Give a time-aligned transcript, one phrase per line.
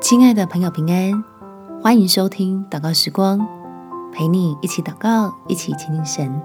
[0.00, 1.22] 亲爱的朋友，平安！
[1.82, 3.46] 欢迎收听祷告时光，
[4.10, 6.40] 陪你一起祷告，一起亲近神，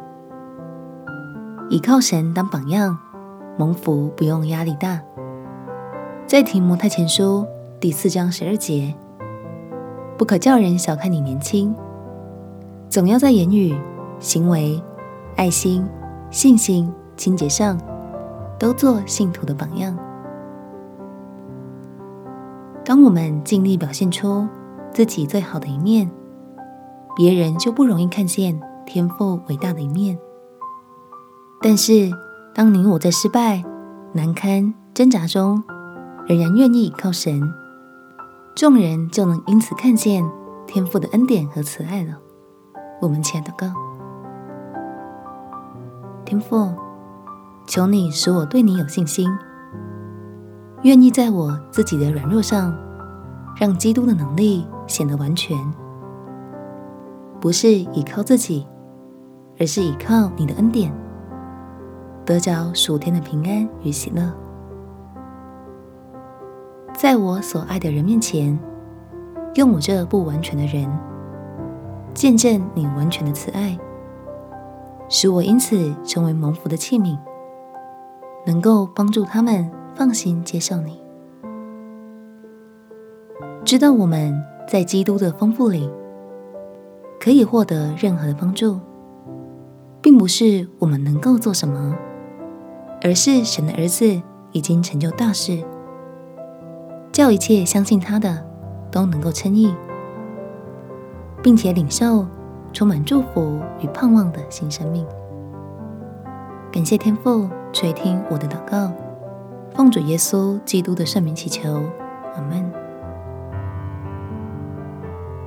[1.69, 2.97] 倚靠神当榜样，
[3.57, 4.99] 蒙福不用压力大。
[6.27, 7.47] 在提摩太前书
[7.79, 8.93] 第四章十二节，
[10.17, 11.73] 不可叫人小看你年轻，
[12.89, 13.73] 总要在言语、
[14.19, 14.83] 行为、
[15.37, 15.87] 爱心、
[16.29, 17.79] 信心、清洁上，
[18.59, 19.97] 都做信徒的榜样。
[22.85, 24.47] 当我们尽力表现出
[24.93, 26.09] 自己最好的一面，
[27.15, 30.15] 别人就不容易看见天赋伟大的一面。
[31.61, 32.11] 但是，
[32.53, 33.63] 当你我在失败、
[34.13, 35.63] 难堪、挣扎中，
[36.27, 37.41] 仍然愿意倚靠神，
[38.53, 40.23] 众人就能因此看见
[40.67, 42.19] 天赋的恩典和慈爱了。
[43.01, 43.65] 我们且祷告：
[46.23, 46.71] 天赋，
[47.65, 49.27] 求你使我对你有信心。
[50.85, 52.71] 愿意在我自己的软弱上，
[53.59, 55.57] 让基督的能力显得完全，
[57.41, 58.67] 不是依靠自己，
[59.59, 60.93] 而是依靠你的恩典，
[62.23, 64.31] 得着属天的平安与喜乐。
[66.93, 68.55] 在我所爱的人面前，
[69.55, 70.87] 用我这不完全的人，
[72.13, 73.75] 见证你完全的慈爱，
[75.09, 77.17] 使我因此成为蒙福的器皿，
[78.45, 79.67] 能够帮助他们。
[79.95, 81.01] 放心接受你，
[83.63, 85.89] 知道我们在基督的丰富里
[87.17, 88.77] 可以获得任何的帮助，
[90.01, 91.95] 并不是我们能够做什么，
[93.01, 95.63] 而是神的儿子已经成就大事，
[97.13, 98.45] 叫一切相信他的
[98.91, 99.73] 都能够称义，
[101.41, 102.27] 并且领受
[102.73, 105.05] 充满祝福与盼望的新生命。
[106.69, 108.91] 感谢天父垂听我的祷告。
[109.75, 111.83] 奉主耶稣基督的圣名祈求，
[112.33, 112.71] 阿门。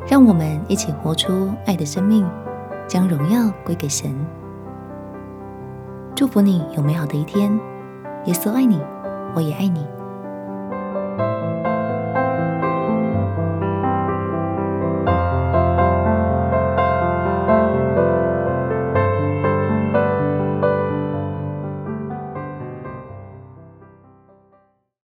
[0.06, 2.28] 让我们一起活出爱的生命，
[2.86, 4.14] 将荣耀归给神。
[6.14, 7.58] 祝福你有美好的一天。
[8.26, 8.78] 耶稣爱你，
[9.34, 9.86] 我也爱你。